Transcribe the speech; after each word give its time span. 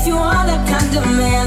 if 0.00 0.06
you 0.06 0.16
are 0.16 0.44
that 0.46 0.64
kind 0.64 0.96
of 0.96 1.04
man. 1.16 1.46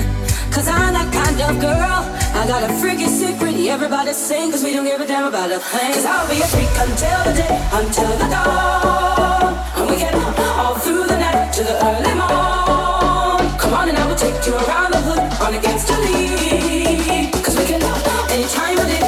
Cause 0.53 0.67
I'm 0.67 0.93
that 0.93 1.09
kind 1.09 1.37
of 1.41 1.57
girl. 1.59 1.99
I 2.37 2.45
got 2.45 2.61
a 2.61 2.71
freakin' 2.77 3.09
secret, 3.09 3.55
everybody 3.67 4.13
sing, 4.13 4.51
cause 4.51 4.63
we 4.63 4.73
don't 4.73 4.85
give 4.85 5.01
a 5.01 5.07
damn 5.07 5.25
about 5.25 5.49
a 5.51 5.59
thing. 5.59 5.93
Cause 5.93 6.05
I'll 6.05 6.27
be 6.29 6.37
a 6.37 6.47
freak 6.53 6.69
until 6.85 7.19
the 7.25 7.33
day, 7.33 7.55
until 7.73 8.13
the 8.21 8.27
dawn. 8.29 9.57
And 9.77 9.89
we 9.89 9.97
get 9.97 10.13
all 10.61 10.75
through 10.75 11.05
the 11.09 11.17
night 11.17 11.51
to 11.57 11.63
the 11.63 11.75
early 11.89 12.13
morn. 12.13 13.49
Come 13.57 13.73
on 13.73 13.89
and 13.89 13.97
I 13.97 14.05
will 14.07 14.19
take 14.25 14.37
you 14.45 14.53
around 14.53 14.93
the 14.93 15.01
hood, 15.01 15.23
on 15.41 15.53
against 15.55 15.87
the 15.87 15.97
lead. 16.05 17.33
Cause 17.43 17.57
we 17.57 17.65
can 17.65 17.81
love 17.81 18.05
anytime 18.29 18.77
of 18.77 18.87
day. 18.87 19.02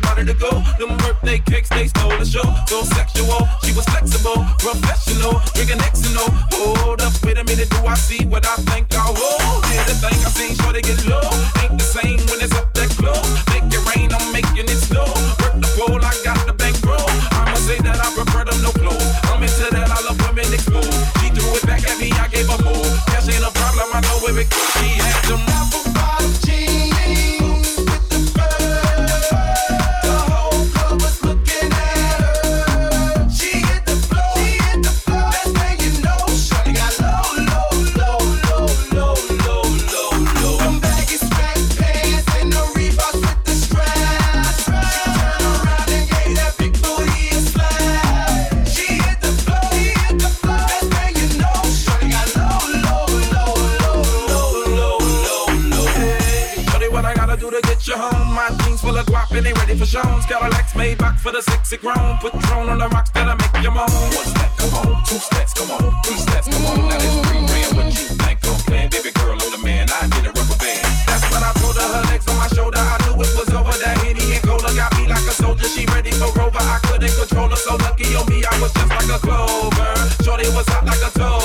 Body 0.00 0.24
to 0.24 0.34
go. 0.34 0.50
Them 0.78 0.96
birthday 0.98 1.38
cakes, 1.38 1.68
they 1.68 1.86
stole 1.88 2.16
the 2.16 2.24
show. 2.24 2.44
So 2.66 2.82
sexual, 2.84 3.48
she 3.62 3.72
was 3.72 3.84
flexible, 3.86 4.44
professional, 4.58 5.40
drinking 5.54 5.78
Xanol. 5.78 6.30
Hold 6.54 7.00
up, 7.02 7.12
wait 7.24 7.38
a 7.38 7.44
minute, 7.44 7.70
do 7.70 7.86
I 7.86 7.94
see 7.94 8.24
what 8.26 8.46
I 8.46 8.56
think 8.70 8.86
I 8.94 9.10
will? 9.10 9.60
Yeah, 9.72 9.84
the 9.84 9.94
thing 10.00 10.18
I 10.24 10.30
seen, 10.30 10.54
sure 10.56 10.72
they 10.72 10.82
get 10.82 11.04
low. 11.06 11.22
Ain't 11.62 11.78
the 11.78 11.84
same 11.84 12.20
when 12.30 12.40
it's 12.40 12.54
up 12.56 12.72
that 12.74 12.90
close. 12.96 13.28
Make 13.52 13.68
it 13.72 13.82
rain, 13.94 14.12
I'm 14.12 14.32
making 14.32 14.68
it 14.68 14.80
snow. 14.88 15.06
Work 15.40 15.60
the 15.60 15.68
pole, 15.76 16.00
I 16.02 16.12
got 16.24 16.46
the 16.46 16.54
bankroll. 16.54 17.10
I'ma 17.32 17.54
say 17.54 17.78
that 17.78 17.98
I 18.00 18.08
prefer 18.14 18.44
them 18.44 18.60
no 18.62 18.70
clothes. 18.72 19.10
I'm 19.30 19.42
into 19.42 19.68
that, 19.70 19.88
I 19.90 20.00
love 20.06 20.18
women 20.24 20.48
exposed. 20.52 20.92
She 21.20 21.30
threw 21.30 21.50
it 21.56 21.66
back 21.66 21.84
at 21.86 21.98
me, 21.98 22.10
I 22.12 22.28
gave 22.28 22.48
a 22.48 22.56
more. 22.62 22.88
Cash 23.12 23.28
ain't 23.28 23.44
a 23.44 23.52
problem, 23.52 23.88
I 23.92 24.00
know 24.00 24.18
where 24.24 24.38
it 24.38 24.48
goes. 24.50 24.70
She 24.80 24.98
had 25.00 25.24
them. 25.28 25.79
sexy 61.70 61.86
grown. 61.86 62.18
Put 62.18 62.32
drone 62.32 62.68
on 62.68 62.78
the 62.78 62.88
rocks 62.88 63.10
that 63.10 63.28
I 63.28 63.34
make 63.34 63.62
your 63.62 63.72
moan. 63.72 63.86
One 63.86 64.26
step, 64.26 64.50
come 64.58 64.74
on. 64.74 65.04
Two 65.04 65.18
steps, 65.18 65.54
come 65.54 65.70
on. 65.70 65.94
Three 66.04 66.18
steps, 66.18 66.48
come 66.48 66.66
on. 66.66 66.88
Now 66.88 66.98
that's 66.98 67.28
free 67.28 67.38
ran. 67.38 67.70
What 67.76 67.86
you 67.94 68.06
think 68.10 68.38
I'm? 68.42 68.90
Baby 68.90 69.10
girl, 69.14 69.38
on 69.38 69.50
the 69.54 69.60
man. 69.62 69.86
I 69.90 70.08
get 70.10 70.26
a 70.26 70.32
rubber 70.34 70.58
band. 70.58 70.86
That's 71.06 71.22
when 71.30 71.42
I 71.42 71.52
told 71.62 71.76
her 71.78 71.86
her 71.86 72.02
legs 72.10 72.26
on 72.28 72.36
my 72.36 72.48
shoulder. 72.50 72.78
I 72.78 72.96
knew 73.06 73.22
it 73.22 73.30
was 73.38 73.50
over. 73.54 73.76
That 73.82 73.98
Henny 74.02 74.34
and 74.34 74.42
Cola 74.42 74.70
got 74.74 74.90
me 74.98 75.06
like 75.06 75.26
a 75.26 75.34
soldier. 75.34 75.68
She 75.68 75.86
ready 75.94 76.10
for 76.10 76.30
Rover. 76.34 76.58
I 76.58 76.78
couldn't 76.90 77.14
control 77.14 77.48
her. 77.48 77.56
So 77.56 77.76
lucky 77.76 78.14
on 78.18 78.26
me, 78.26 78.42
I 78.44 78.54
was 78.60 78.72
just 78.74 78.90
like 78.90 79.10
a 79.10 79.18
clover. 79.22 79.94
Shorty 80.24 80.48
was 80.50 80.66
hot 80.68 80.84
like 80.86 81.02
a 81.06 81.10
toad. 81.14 81.39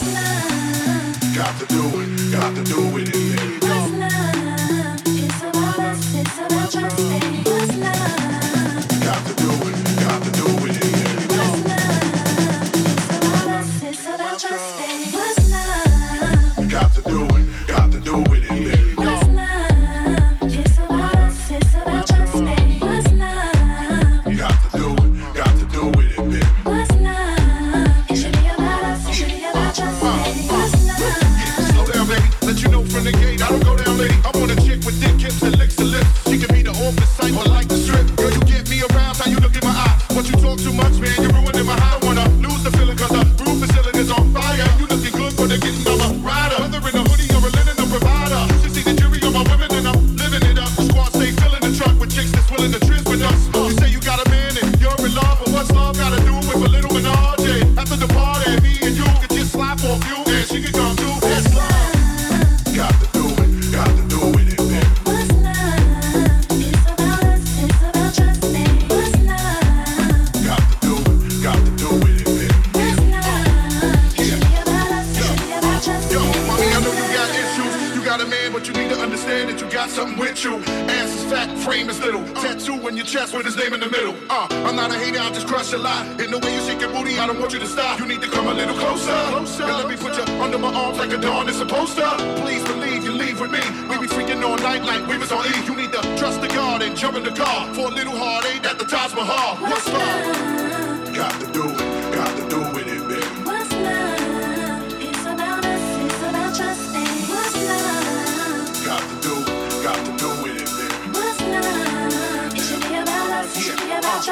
Got 0.00 1.60
to 1.60 1.66
do 1.66 1.82
it, 2.00 2.32
got 2.32 2.54
to 2.54 2.64
do 2.64 2.80
it, 2.86 2.89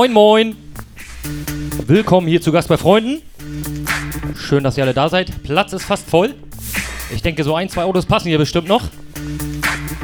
Moin, 0.00 0.12
moin. 0.14 0.56
Willkommen 1.86 2.26
hier 2.26 2.40
zu 2.40 2.52
Gast 2.52 2.68
bei 2.70 2.78
Freunden. 2.78 3.20
Schön, 4.34 4.64
dass 4.64 4.78
ihr 4.78 4.84
alle 4.84 4.94
da 4.94 5.10
seid. 5.10 5.42
Platz 5.42 5.74
ist 5.74 5.84
fast 5.84 6.08
voll. 6.08 6.34
Ich 7.14 7.20
denke, 7.20 7.44
so 7.44 7.54
ein, 7.54 7.68
zwei 7.68 7.84
Autos 7.84 8.06
passen 8.06 8.28
hier 8.28 8.38
bestimmt 8.38 8.66
noch. 8.66 8.82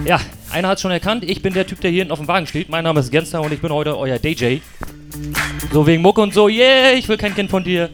Ja, 0.05 0.21
einer 0.51 0.69
hat 0.69 0.81
schon 0.83 0.91
erkannt. 0.91 1.25
Ich 1.25 1.41
bin 1.41 1.55
der 1.55 1.67
Typ, 1.67 1.81
der 1.81 1.91
hier 1.91 2.01
hinten 2.01 2.13
auf 2.13 2.19
dem 2.19 2.29
Wagen 2.29 2.47
steht. 2.47 2.69
Mein 2.69 2.85
Name 2.85 3.01
ist 3.01 3.11
Gensler 3.11 3.41
und 3.41 3.55
ich 3.55 3.63
bin 3.63 3.73
heute 3.73 3.97
euer 3.97 4.19
DJ. 4.19 4.59
So 5.73 5.87
wegen 5.87 6.03
Muck 6.03 6.19
und 6.19 6.35
so. 6.35 6.47
Yeah, 6.47 6.93
ich 6.93 7.09
will 7.09 7.17
kein 7.17 7.35
Kind 7.35 7.49
von 7.49 7.65
dir. 7.65 7.89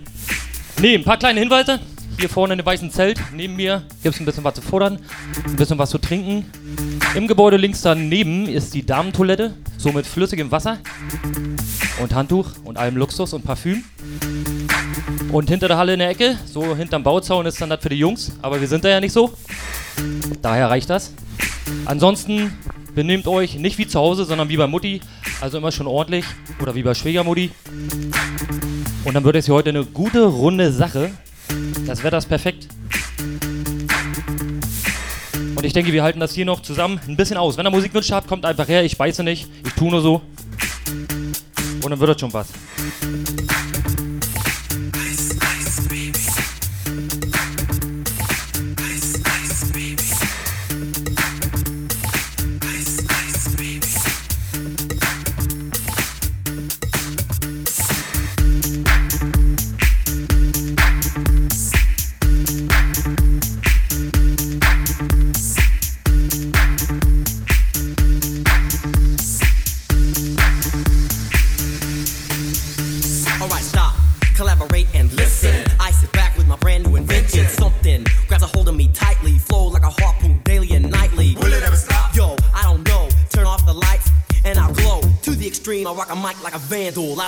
Ne, 0.80 0.94
ein 0.94 1.04
paar 1.04 1.18
kleine 1.18 1.38
Hinweise. 1.38 1.78
Hier 2.18 2.28
vorne 2.28 2.54
in 2.54 2.58
dem 2.58 2.66
weißen 2.66 2.90
Zelt 2.90 3.20
neben 3.32 3.54
mir 3.54 3.84
gibt 4.02 4.16
es 4.16 4.20
ein 4.20 4.26
bisschen 4.26 4.42
was 4.42 4.54
zu 4.54 4.60
fordern, 4.62 4.98
ein 5.46 5.54
bisschen 5.54 5.78
was 5.78 5.90
zu 5.90 5.98
trinken. 5.98 6.46
Im 7.14 7.28
Gebäude 7.28 7.58
links 7.58 7.82
daneben 7.82 8.48
ist 8.48 8.72
die 8.72 8.86
Damentoilette, 8.86 9.52
so 9.76 9.92
mit 9.92 10.06
flüssigem 10.06 10.50
Wasser 10.50 10.78
und 12.00 12.14
Handtuch 12.14 12.46
und 12.64 12.78
allem 12.78 12.96
Luxus 12.96 13.34
und 13.34 13.44
Parfüm. 13.44 13.84
Und 15.30 15.50
hinter 15.50 15.68
der 15.68 15.76
Halle 15.76 15.92
in 15.92 15.98
der 15.98 16.08
Ecke, 16.08 16.38
so 16.46 16.74
hinterm 16.74 17.02
Bauzaun 17.02 17.44
ist 17.44 17.60
dann 17.60 17.68
das 17.68 17.82
für 17.82 17.90
die 17.90 17.98
Jungs, 17.98 18.32
aber 18.40 18.62
wir 18.62 18.66
sind 18.66 18.84
da 18.84 18.88
ja 18.88 18.98
nicht 18.98 19.12
so. 19.12 19.34
Daher 20.40 20.70
reicht 20.70 20.88
das. 20.88 21.12
Ansonsten 21.84 22.50
benehmt 22.94 23.26
euch 23.26 23.56
nicht 23.56 23.76
wie 23.76 23.86
zu 23.86 23.98
Hause, 23.98 24.24
sondern 24.24 24.48
wie 24.48 24.56
bei 24.56 24.66
Mutti, 24.66 25.02
also 25.42 25.58
immer 25.58 25.70
schon 25.70 25.86
ordentlich 25.86 26.24
oder 26.62 26.74
wie 26.74 26.82
bei 26.82 26.94
Schwiegermutti. 26.94 27.50
Und 29.04 29.12
dann 29.12 29.24
wird 29.24 29.36
es 29.36 29.44
hier 29.44 29.54
heute 29.54 29.68
eine 29.68 29.84
gute 29.84 30.24
runde 30.24 30.72
Sache. 30.72 31.10
Das 31.86 32.02
Wetter 32.04 32.16
ist 32.16 32.28
perfekt. 32.30 32.68
Und 35.62 35.66
ich 35.66 35.74
denke, 35.74 35.92
wir 35.92 36.02
halten 36.02 36.18
das 36.18 36.34
hier 36.34 36.44
noch 36.44 36.60
zusammen 36.60 37.00
ein 37.06 37.16
bisschen 37.16 37.36
aus. 37.36 37.56
Wenn 37.56 37.64
ihr 37.64 37.70
Musikwünsche 37.70 38.16
habt, 38.16 38.26
kommt 38.26 38.44
einfach 38.44 38.66
her. 38.66 38.82
Ich 38.82 38.98
beiße 38.98 39.22
nicht. 39.22 39.48
Ich 39.64 39.72
tue 39.74 39.92
nur 39.92 40.00
so. 40.00 40.20
Und 41.84 41.88
dann 41.88 42.00
wird 42.00 42.10
das 42.10 42.20
schon 42.20 42.32
was. 42.32 42.48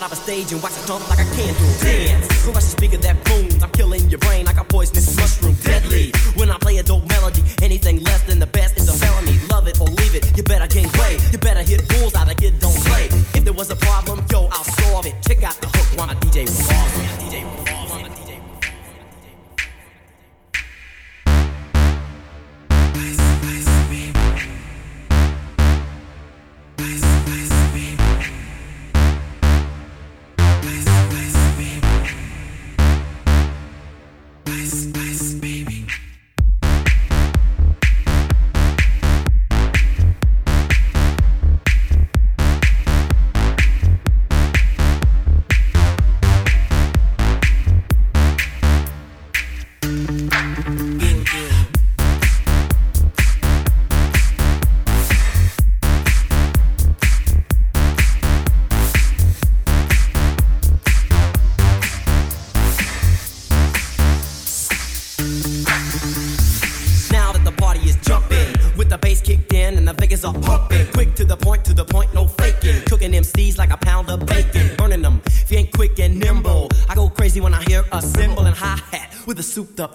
out 0.04 0.12
a 0.12 0.16
stage 0.16 0.52
and 0.52 0.62
watch 0.62 0.76
it 0.76 0.86
jump 0.86 1.13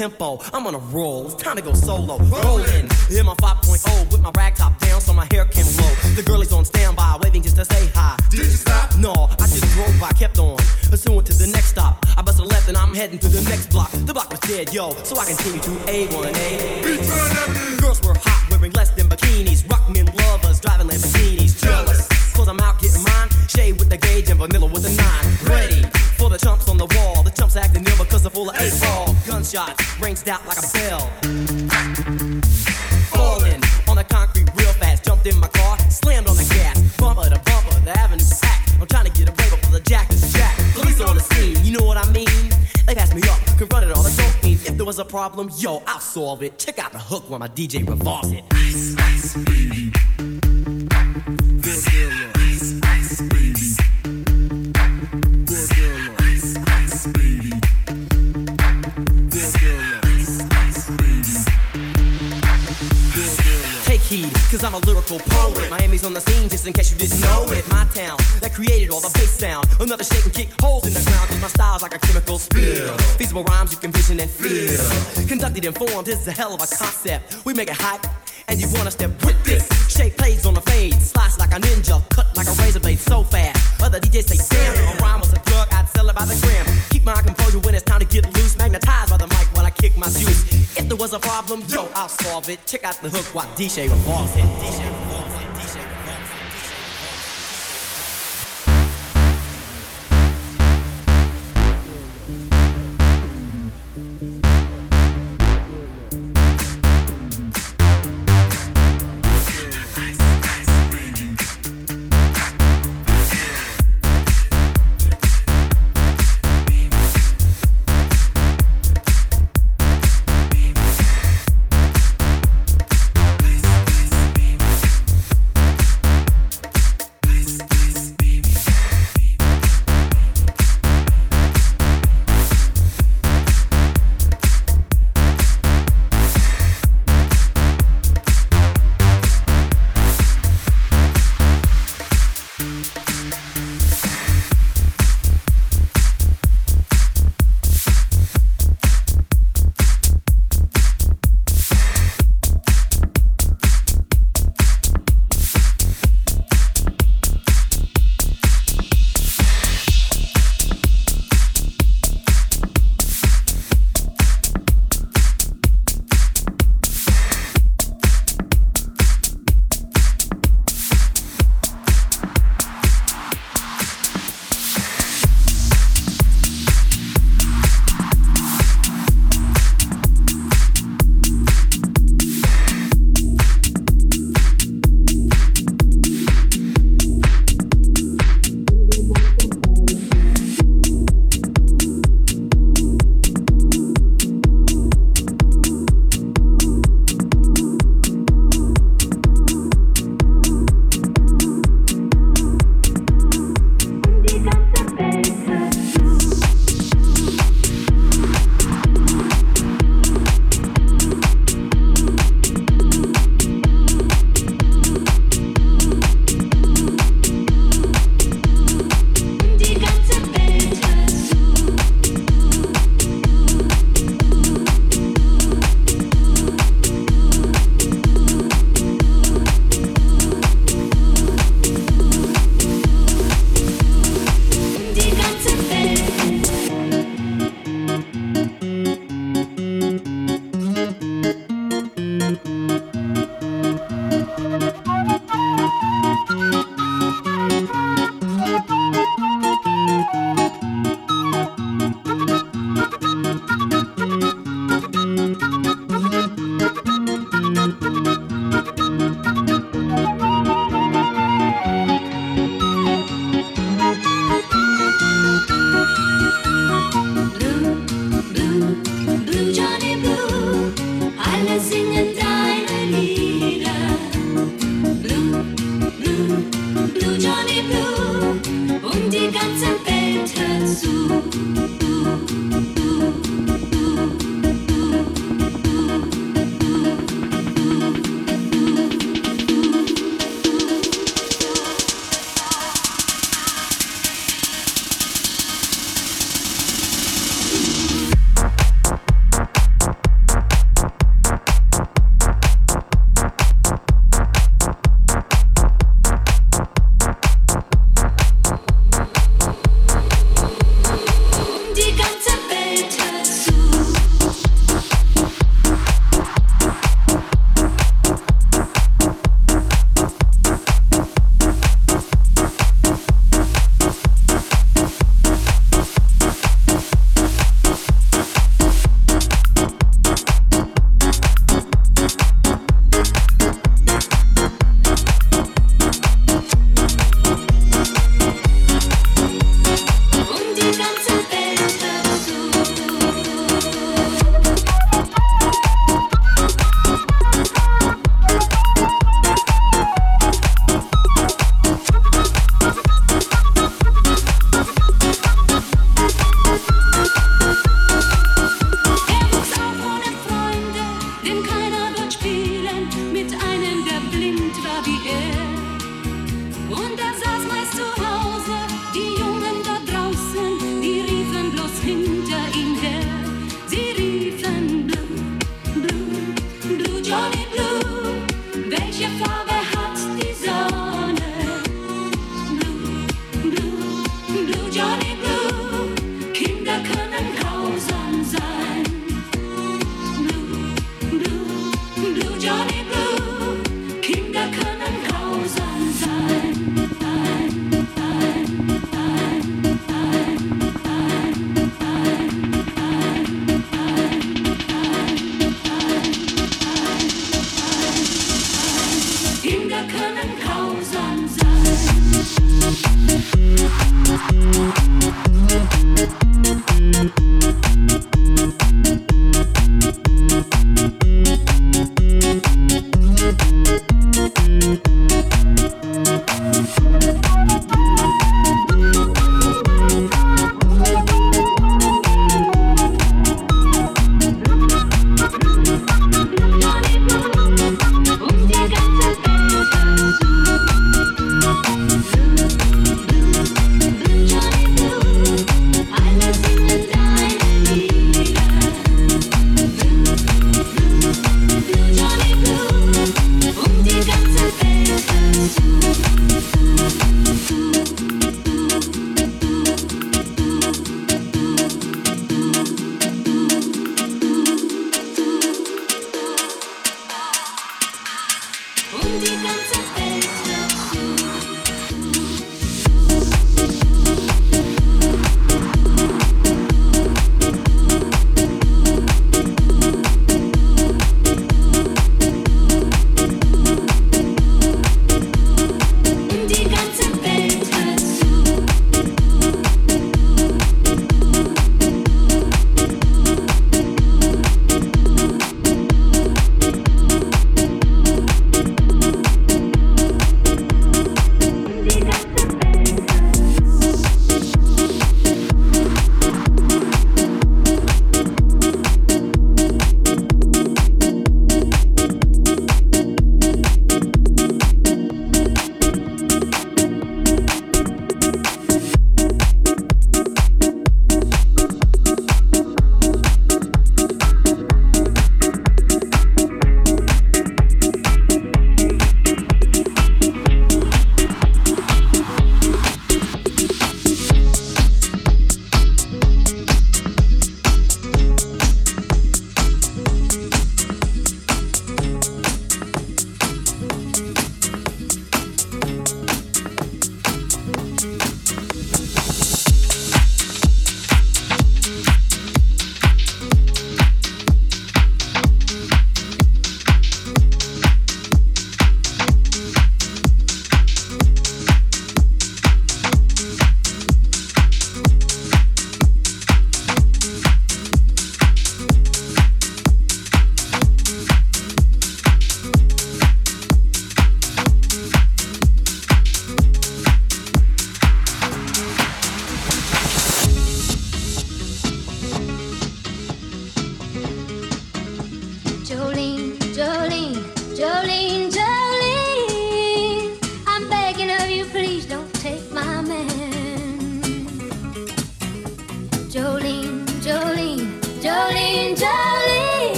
tempo. 0.00 0.40
I'm 0.54 0.66
on 0.66 0.74
a 0.74 0.78
roll, 0.96 1.26
it's 1.26 1.34
time 1.34 1.56
to 1.56 1.62
go 1.62 1.74
solo. 1.74 2.16
Rolling, 2.16 2.88
in 3.10 3.26
my 3.26 3.34
5.0 3.34 4.10
with 4.10 4.22
my 4.22 4.30
rag 4.34 4.54
top 4.54 4.78
down 4.78 4.98
so 4.98 5.12
my 5.12 5.26
hair 5.30 5.44
can 5.44 5.66
blow. 5.76 5.92
The 6.16 6.22
girl 6.22 6.40
is 6.40 6.54
on 6.54 6.64
standby, 6.64 7.18
waving 7.22 7.42
just 7.42 7.56
to 7.56 7.66
say 7.66 7.90
hi. 7.94 8.16
Did 8.30 8.38
you 8.38 8.60
stop? 8.64 8.96
No, 8.96 9.12
I 9.12 9.46
just 9.46 9.68
drove 9.74 10.00
by, 10.00 10.08
kept 10.12 10.38
on. 10.38 10.56
Pursuing 10.88 11.24
to 11.24 11.34
the 11.34 11.48
next 11.48 11.76
stop. 11.76 12.02
I 12.16 12.22
bust 12.22 12.40
a 12.40 12.44
left 12.44 12.66
and 12.68 12.78
I'm 12.78 12.94
heading 12.94 13.18
to 13.18 13.28
the 13.28 13.42
next 13.50 13.68
block. 13.68 13.90
The 13.92 14.14
block 14.14 14.30
was 14.30 14.40
dead, 14.40 14.72
yo, 14.72 14.94
so 15.04 15.18
I 15.18 15.26
continue 15.26 15.60
to 15.60 15.70
A1A. 15.92 16.29
Problem, 45.40 45.60
yo, 45.60 45.82
I'll 45.86 46.00
solve 46.00 46.42
it. 46.42 46.58
Check 46.58 46.78
out 46.78 46.92
the 46.92 46.98
hook 46.98 47.28
while 47.28 47.38
my 47.38 47.48
DJ 47.48 47.88
revolves 47.88 48.32
it. 48.32 48.44
Ice, 48.52 48.96
ice, 48.98 49.36
My 67.80 67.86
town 67.96 68.18
that 68.44 68.52
created 68.52 68.90
all 68.90 69.00
the 69.00 69.08
bass 69.16 69.40
sound. 69.40 69.64
Another 69.80 70.04
shake 70.04 70.24
and 70.26 70.34
kick 70.34 70.50
holes 70.60 70.86
in 70.86 70.92
the 70.92 71.00
ground, 71.00 71.30
cause 71.30 71.40
my 71.40 71.48
style's 71.48 71.80
like 71.80 71.94
a 71.94 71.98
chemical 71.98 72.38
spill. 72.38 72.92
Feasible 73.16 73.42
rhymes 73.44 73.72
you 73.72 73.78
can 73.78 73.90
vision 73.90 74.20
and 74.20 74.28
feel. 74.28 74.76
Conducted 75.26 75.64
and 75.64 75.74
formed, 75.74 76.04
this 76.06 76.20
is 76.20 76.28
a 76.28 76.32
hell 76.32 76.52
of 76.52 76.60
a 76.60 76.66
concept. 76.68 77.42
We 77.46 77.54
make 77.54 77.70
it 77.70 77.80
hype, 77.80 78.04
and 78.48 78.60
you 78.60 78.68
wanna 78.76 78.90
step 78.90 79.10
with 79.24 79.42
this. 79.44 79.64
Shape 79.88 80.14
plays 80.18 80.44
on 80.44 80.52
the 80.52 80.60
fade, 80.60 81.00
slice 81.00 81.38
like 81.38 81.52
a 81.56 81.60
ninja, 81.60 82.06
cut 82.10 82.28
like 82.36 82.48
a 82.48 82.52
razor 82.60 82.80
blade 82.80 82.98
so 82.98 83.24
fast. 83.24 83.56
Other 83.82 83.98
DJs 83.98 84.28
say, 84.28 84.36
damn, 84.36 84.74
if 84.74 85.00
a 85.00 85.02
rhyme 85.02 85.20
was 85.20 85.32
a 85.32 85.40
drug, 85.48 85.72
I'd 85.72 85.88
sell 85.88 86.06
it 86.10 86.14
by 86.14 86.26
the 86.26 86.36
gram. 86.44 86.66
Keep 86.90 87.06
my 87.06 87.22
composure 87.22 87.60
when 87.60 87.74
it's 87.74 87.84
time 87.84 88.00
to 88.00 88.06
get 88.06 88.26
loose. 88.36 88.58
Magnetized 88.58 89.08
by 89.08 89.16
the 89.16 89.26
mic 89.26 89.48
while 89.56 89.64
I 89.64 89.70
kick 89.70 89.96
my 89.96 90.08
juice. 90.08 90.76
If 90.76 90.86
there 90.86 90.98
was 90.98 91.14
a 91.14 91.18
problem, 91.18 91.64
yo, 91.66 91.88
I'll 91.94 92.10
solve 92.10 92.50
it. 92.50 92.60
Check 92.66 92.84
out 92.84 93.00
the 93.00 93.08
hook 93.08 93.24
while 93.34 93.48
DJ 93.56 93.88
revolves 93.88 94.36
it. 94.36 94.44
DJ 94.60 94.84
revolves 94.84 95.06
it. 95.06 95.09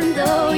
都 0.00 0.49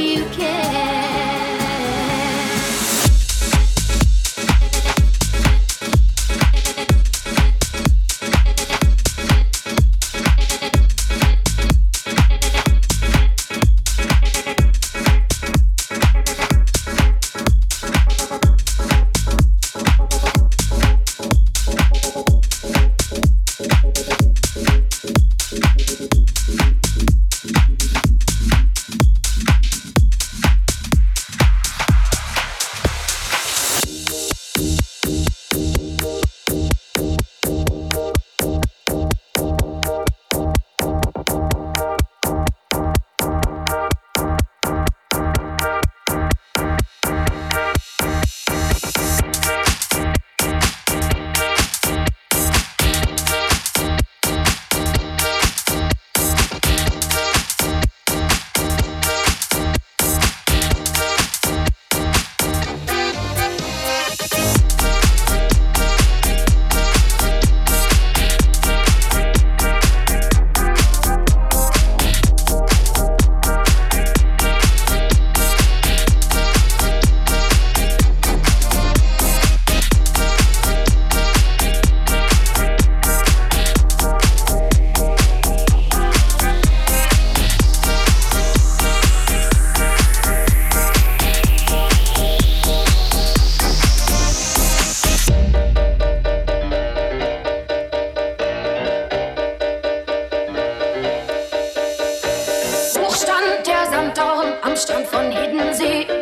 Dorn 104.14 104.52
am 104.62 104.76
Strand 104.76 105.06
von 105.06 105.30
Hiddensee. 105.30 106.21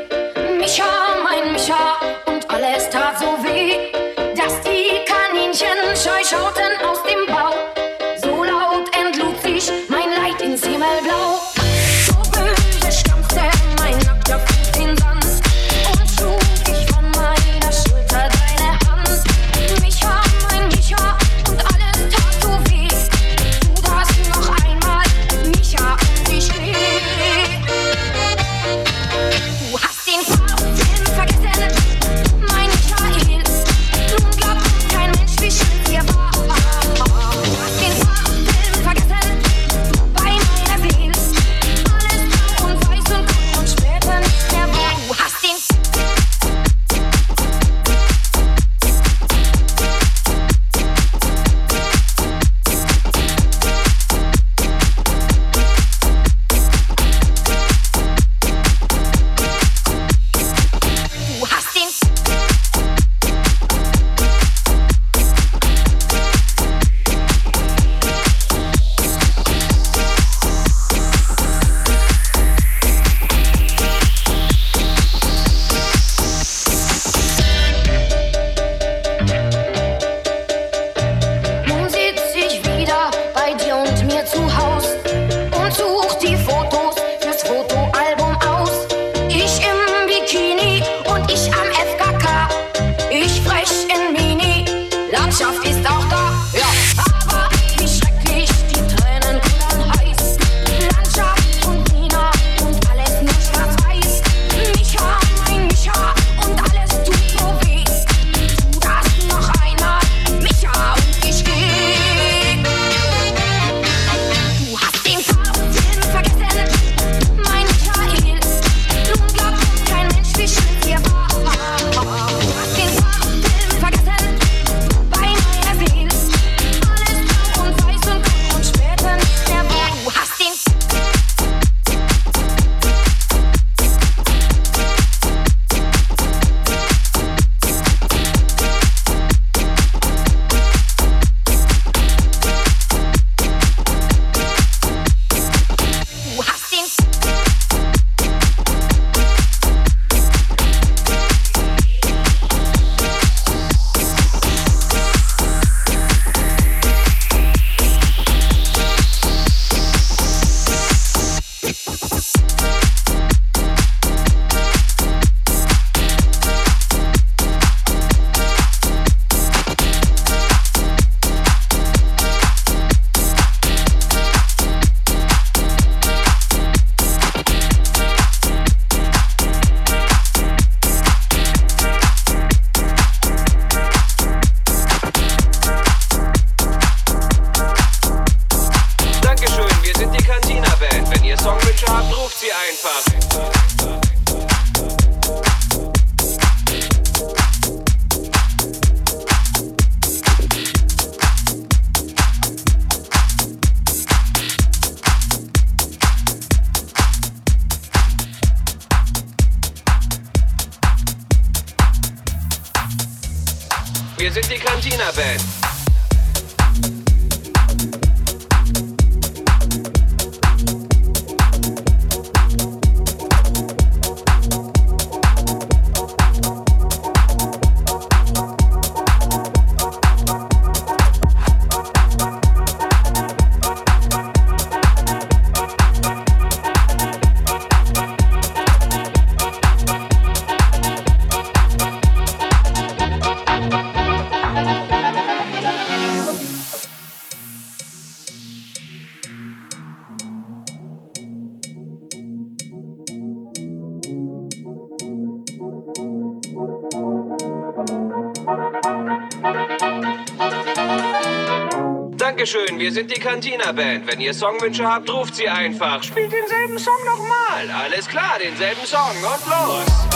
Dankeschön, 262.40 262.78
wir 262.78 262.90
sind 262.90 263.14
die 263.14 263.20
Cantina 263.20 263.70
Band. 263.70 264.06
Wenn 264.06 264.18
ihr 264.18 264.32
Songwünsche 264.32 264.90
habt, 264.90 265.12
ruft 265.12 265.34
sie 265.34 265.46
einfach. 265.46 266.02
Spielt 266.02 266.32
denselben 266.32 266.78
Song 266.78 266.94
nochmal. 267.04 267.70
Alles 267.84 268.08
klar, 268.08 268.38
denselben 268.42 268.86
Song 268.86 269.14
und 269.16 269.46
los. 269.46 270.09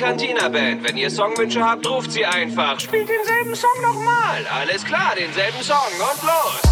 Cantina 0.00 0.48
Band. 0.48 0.82
Wenn 0.82 0.96
ihr 0.96 1.10
Songwünsche 1.10 1.62
habt, 1.62 1.86
ruft 1.86 2.10
sie 2.10 2.24
einfach. 2.24 2.80
Spielt 2.80 3.06
denselben 3.06 3.54
Song 3.54 3.82
nochmal. 3.82 4.46
Alles 4.50 4.82
klar, 4.82 5.14
denselben 5.14 5.62
Song 5.62 5.76
und 5.98 6.22
los. 6.22 6.69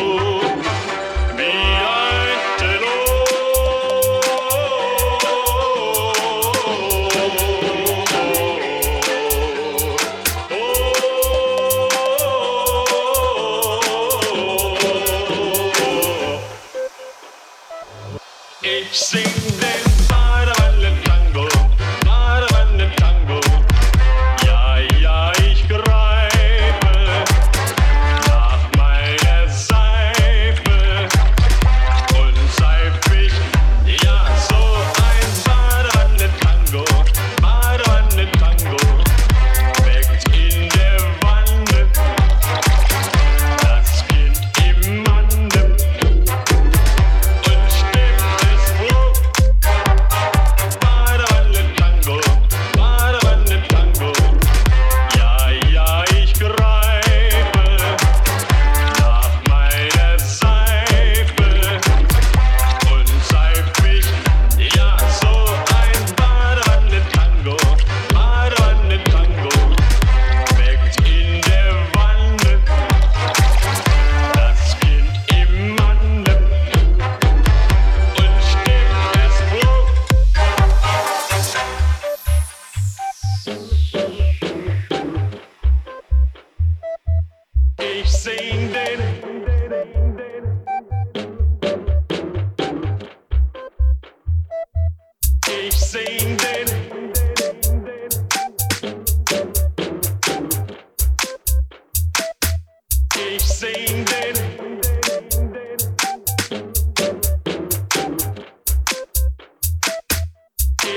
Du 0.00 0.29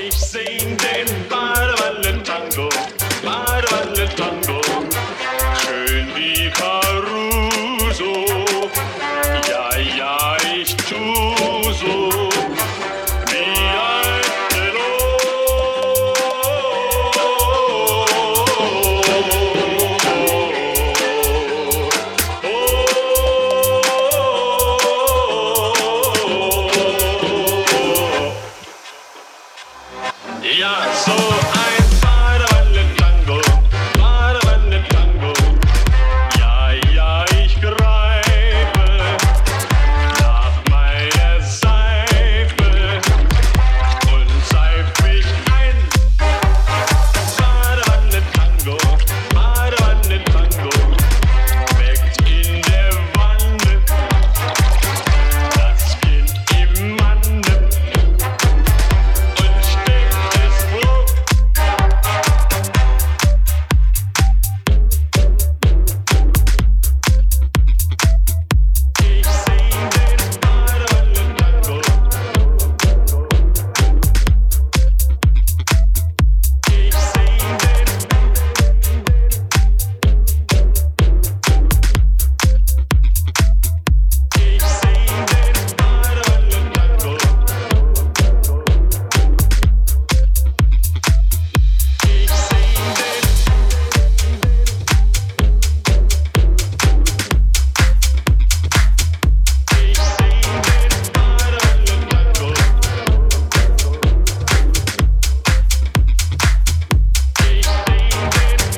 ich 0.06 0.14
sing 0.14 0.76
den 0.76 1.28
Ball. 1.28 1.73